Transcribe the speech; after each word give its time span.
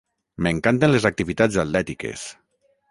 M'encanten 0.45 0.93
les 0.95 1.05
activitats 1.11 1.61
atlètiques. 1.67 2.27